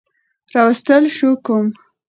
راوستل 0.53 1.03
شو 1.15 1.29
کوم 1.45 1.67